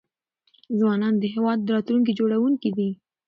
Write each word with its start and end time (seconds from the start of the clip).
ځوانان 0.77 1.13
د 1.19 1.23
هيواد 1.33 1.69
راتلونکي 1.73 2.11
جوړونکي 2.19 2.69
دي. 2.77 2.89